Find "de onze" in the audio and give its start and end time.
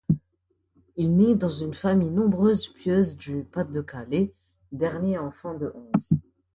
5.53-6.13